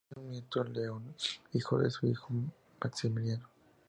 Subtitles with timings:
[0.11, 1.13] Tiene un nieto, León,
[1.53, 2.29] hijo de su hijo
[2.83, 3.47] Maximiliano.